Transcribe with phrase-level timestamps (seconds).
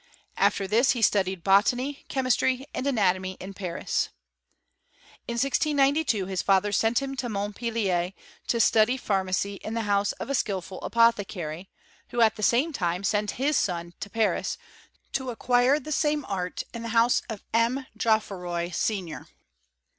[0.37, 4.09] After this he studied botany, chemistry, and anatomy in Paris.
[5.27, 8.13] In 1692 his fsM ther sent him to Montpelier,
[8.47, 11.69] to study pharmacy in the house of a skilful apothecary,
[12.09, 14.57] who at the same time sent his ^on to Paris,
[15.11, 17.85] to acquire the same art in the house of M.
[17.95, 19.27] Geoffroy, senior.